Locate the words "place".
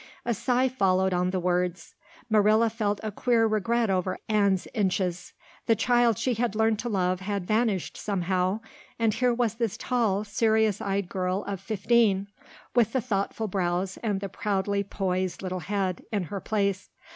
16.41-16.89